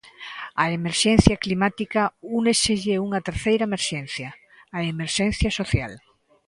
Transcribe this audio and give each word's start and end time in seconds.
Á 0.63 0.65
emerxencia 0.79 1.35
climática 1.43 2.01
úneselle 2.39 3.01
unha 3.05 3.23
terceira 3.27 3.67
emerxencia, 3.69 4.29
a 4.77 4.79
emerxencia 4.93 5.49
social. 5.59 5.91